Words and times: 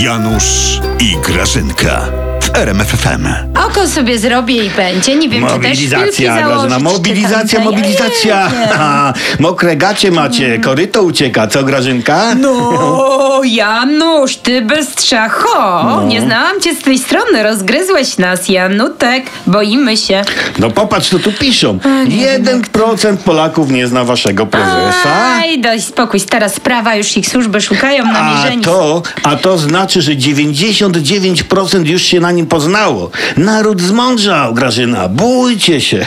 Janusz 0.00 0.80
i 1.00 1.16
Grażynka 1.16 2.12
w 2.40 2.56
RMFFM. 2.56 3.28
Oko 3.66 3.88
sobie 3.88 4.18
zrobię 4.18 4.64
i 4.64 4.70
będzie. 4.70 5.16
Nie 5.16 5.28
wiem, 5.28 5.46
czy 5.46 5.52
też 5.52 5.62
Mobilizacja, 5.62 6.34
założyć, 6.34 6.68
Grażyna, 6.68 6.78
mobilizacja, 6.78 7.60
mobilizacja. 7.60 8.50
Ja 8.68 9.12
nie 9.38 9.42
Mokre 9.48 9.76
gacie 9.76 10.10
macie, 10.10 10.58
koryto 10.58 11.02
ucieka, 11.02 11.46
co 11.46 11.62
Grażynka? 11.64 12.34
No, 12.34 13.40
Janusz, 13.44 14.36
ty 14.36 14.62
bystrzacho. 14.62 15.82
No. 15.84 16.02
Nie 16.06 16.20
znałam 16.20 16.60
cię 16.60 16.74
z 16.74 16.82
tej 16.82 16.98
strony. 16.98 17.42
Rozgryzłeś 17.42 18.18
nas, 18.18 18.48
Janutek. 18.48 19.24
Boimy 19.46 19.96
się. 19.96 20.22
No 20.58 20.70
popatrz, 20.70 21.08
co 21.08 21.18
tu 21.18 21.32
piszą. 21.32 21.78
1% 22.06 23.16
Polaków 23.16 23.70
nie 23.70 23.86
zna 23.86 24.04
waszego 24.04 24.46
prezesa. 24.46 25.34
Aj, 25.36 25.60
daj 25.60 25.80
spokój. 25.80 26.20
Stara 26.20 26.48
sprawa, 26.48 26.94
już 26.94 27.16
ich 27.16 27.28
służby 27.28 27.60
szukają 27.60 28.04
A 28.04 28.12
namierzeni. 28.12 28.62
to, 28.64 29.02
a 29.22 29.36
to 29.36 29.58
znaczy, 29.58 30.02
że 30.02 30.12
99% 30.12 31.86
już 31.86 32.02
się 32.02 32.20
na 32.20 32.29
nim 32.32 32.46
poznało. 32.46 33.10
Naród 33.36 33.80
zmądrzał, 33.80 34.54
Grażyna. 34.54 35.08
Bójcie 35.08 35.80
się. 35.80 36.06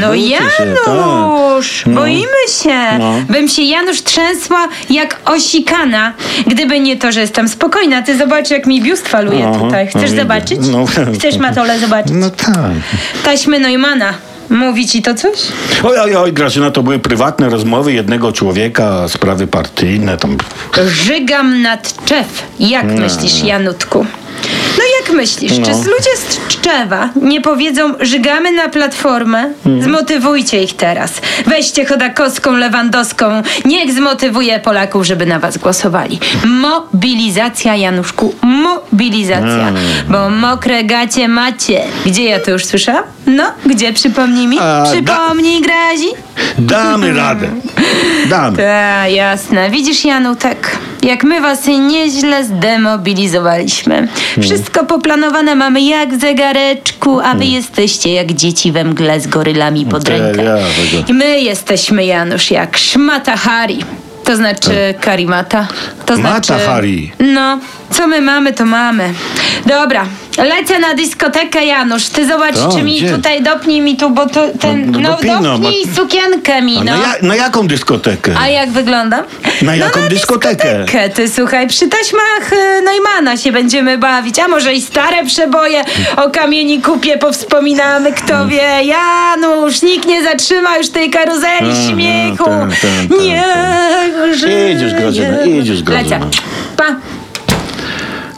No 0.00 0.08
Bójcie 0.08 0.36
się, 0.36 0.74
tak. 0.84 0.94
Janusz, 1.56 1.84
boimy 1.86 2.48
się. 2.62 2.98
No. 2.98 3.14
Bym 3.28 3.48
się 3.48 3.62
Janusz 3.62 4.02
trzęsła 4.02 4.68
jak 4.90 5.20
osikana, 5.24 6.12
gdyby 6.46 6.80
nie 6.80 6.96
to, 6.96 7.12
że 7.12 7.20
jestem 7.20 7.48
spokojna. 7.48 8.02
Ty 8.02 8.18
zobacz, 8.18 8.50
jak 8.50 8.66
mi 8.66 8.82
biust 8.82 9.08
faluje 9.08 9.48
Aha, 9.48 9.58
tutaj. 9.64 9.86
Chcesz 9.86 10.10
no, 10.10 10.16
zobaczyć? 10.16 10.58
no. 10.72 10.84
Chcesz 11.14 11.36
Matole 11.38 11.78
zobaczyć? 11.78 12.12
No 12.14 12.30
tak. 12.30 12.54
Taśmy 13.24 13.58
Neumana. 13.58 14.14
Mówi 14.50 14.86
ci 14.86 15.02
to 15.02 15.14
coś? 15.14 15.38
Oj, 15.82 15.98
oj, 15.98 16.16
oj, 16.16 16.32
Grażyna, 16.32 16.70
to 16.70 16.82
były 16.82 16.98
prywatne 16.98 17.48
rozmowy 17.48 17.92
jednego 17.92 18.32
człowieka, 18.32 19.08
sprawy 19.08 19.46
partyjne, 19.46 20.16
tam... 20.16 20.36
Żygam 20.86 21.62
nad 21.62 22.04
Czew. 22.04 22.42
Jak 22.60 22.84
myślisz, 22.84 23.42
Janutku? 23.42 24.06
No 24.78 24.84
jak 25.00 25.16
myślisz, 25.16 25.52
czy 25.52 25.60
No. 25.70 25.76
ludzie 25.78 26.10
z 26.16 26.38
Tczewa 26.48 27.08
nie 27.22 27.40
powiedzą 27.40 27.94
żygamy 28.00 28.52
na 28.52 28.68
platformę? 28.68 29.52
Zmotywujcie 29.80 30.62
ich 30.62 30.76
teraz. 30.76 31.12
Weźcie 31.46 31.84
Chodakowską, 31.86 32.52
Lewandowską. 32.52 33.42
Niech 33.64 33.92
zmotywuje 33.92 34.60
Polaków, 34.60 35.06
żeby 35.06 35.26
na 35.26 35.38
was 35.38 35.58
głosowali. 35.58 36.18
Mobilizacja, 36.44 37.76
Januszku, 37.76 38.34
mobilizacja. 38.42 39.68
Mm. 39.68 39.76
Bo 40.08 40.30
mokre 40.30 40.84
gacie 40.84 41.28
macie. 41.28 41.82
Gdzie 42.06 42.24
ja 42.24 42.40
to 42.40 42.50
już 42.50 42.64
słyszałam? 42.64 43.04
No, 43.26 43.44
gdzie? 43.66 43.92
Przypomnij 43.92 44.46
mi. 44.46 44.58
A, 44.58 44.62
da- 44.84 44.90
Przypomnij, 44.92 45.60
Grazi. 45.60 46.08
Damy 46.58 47.12
radę. 47.12 47.46
Damy. 48.28 48.56
Ta, 48.56 49.08
jasne. 49.08 49.70
Widzisz, 49.70 50.04
Janutek, 50.04 50.78
jak 51.02 51.24
my 51.24 51.40
was 51.40 51.66
nieźle 51.66 52.44
zdemobilizowaliśmy. 52.44 54.08
Wszystko 54.42 54.84
poplanowane 54.84 55.54
mamy 55.54 55.80
jak 55.80 56.14
w 56.16 56.20
zegareczku, 56.20 57.20
a 57.20 57.34
wy 57.34 57.44
jesteście 57.44 58.12
jak 58.12 58.32
dzieci 58.32 58.72
we 58.72 58.84
mgle 58.84 59.20
z 59.20 59.26
gorylami 59.26 59.86
pod 59.86 60.04
Tak, 60.04 60.12
rękę. 60.18 60.42
ja 60.44 60.54
tego- 60.56 61.04
I 61.08 61.14
my 61.14 61.40
jesteśmy, 61.40 62.04
Janusz, 62.04 62.50
jak 62.50 62.76
szmata 62.76 63.36
Hari. 63.36 63.78
To 64.24 64.36
znaczy 64.36 64.94
karimata. 65.00 65.68
To 66.06 66.16
Mata 66.18 66.40
znaczy... 66.44 66.64
Hari. 66.66 67.12
No, 67.20 67.58
co 67.92 68.06
my 68.06 68.20
mamy, 68.20 68.52
to 68.52 68.64
mamy. 68.64 69.14
Dobra, 69.66 70.04
lecę 70.38 70.78
na 70.78 70.94
dyskotekę, 70.94 71.64
Janusz. 71.64 72.08
Ty 72.08 72.26
zobacz, 72.26 72.54
To, 72.54 72.72
czy 72.76 72.82
mi 72.82 72.96
gdzie? 73.00 73.10
tutaj 73.16 73.42
dopnij 73.42 73.80
mi 73.80 73.96
tu, 73.96 74.10
bo 74.10 74.26
to 74.26 74.48
ten... 74.60 74.90
No, 74.90 74.98
No, 75.22 75.34
a- 75.34 75.42
dopnij 75.42 75.86
sukienkę 75.96 76.62
mi, 76.62 76.76
A 76.78 76.84
no. 76.84 76.92
na, 76.96 77.02
ja, 77.02 77.14
na 77.22 77.36
jaką 77.36 77.66
dyskotekę? 77.66 78.32
A 78.40 78.48
jak 78.48 78.70
wyglądam? 78.70 79.24
Na 79.62 79.76
jaką 79.76 79.96
no, 79.96 80.02
na 80.02 80.08
dyskotekę? 80.08 80.54
dyskotekę. 80.78 81.08
Ty 81.10 81.28
słuchaj, 81.28 81.68
przy 81.68 81.88
taśmach 81.88 82.52
y, 82.52 82.82
Neumana 82.82 83.36
się 83.36 83.52
będziemy 83.52 83.98
bawić, 83.98 84.38
a 84.38 84.48
może 84.48 84.74
i 84.74 84.82
stare 84.82 85.24
przeboje 85.26 85.84
o 86.16 86.30
kamieni 86.30 86.82
kupie 86.82 87.18
powspominamy, 87.18 88.12
kto 88.12 88.46
wie. 88.46 88.62
Janusz, 88.84 89.82
nikt 89.82 90.06
nie 90.06 90.22
zatrzyma 90.22 90.76
już 90.78 90.88
tej 90.88 91.10
karuzeli 91.10 91.70
Aha, 91.72 91.90
śmiechu. 91.90 92.44
tak, 92.44 92.70
tak, 92.70 92.80
tak, 93.08 93.20
nie, 93.20 93.44
Idziesz, 94.76 94.94
Grażyna, 94.94 95.42
idziesz, 95.44 95.82
Grażyna. 95.82 96.18
Lecę. 96.18 96.30
Pa. 96.76 96.84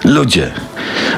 Ludzie. 0.04 0.50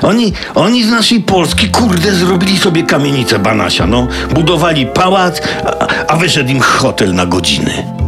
Oni, 0.03 0.33
oni 0.55 0.85
z 0.85 0.91
naszej 0.91 1.21
Polski, 1.21 1.69
kurde, 1.69 2.13
zrobili 2.15 2.59
sobie 2.59 2.83
kamienicę 2.83 3.39
Banasia, 3.39 3.87
no. 3.87 4.09
Budowali 4.35 4.87
pałac, 4.87 5.41
a, 5.65 5.87
a 6.07 6.17
wyszedł 6.17 6.51
im 6.51 6.61
hotel 6.61 7.15
na 7.15 7.27
godziny. 7.27 8.06